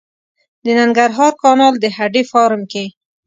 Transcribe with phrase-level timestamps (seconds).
[0.63, 2.85] د ننګرهار کانال د هډې فارم کې